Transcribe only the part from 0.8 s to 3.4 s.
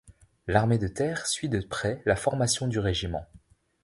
Terre suit de près la formation du régiment.